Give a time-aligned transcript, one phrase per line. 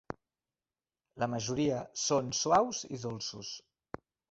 [1.23, 3.55] La majoria són suaus i dolços.